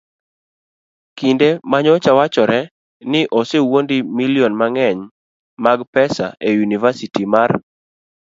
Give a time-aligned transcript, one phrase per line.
[1.17, 2.59] Kinde ma nyocha wachore
[3.11, 4.99] ni osewuondi milion mang'eny
[5.63, 7.51] mag pesa e yunivasiti mar